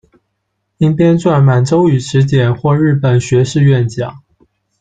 [0.77, 4.23] 因编纂《满洲语辞典》获日本学士院奖。